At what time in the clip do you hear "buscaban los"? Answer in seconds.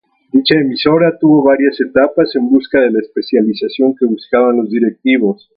4.07-4.67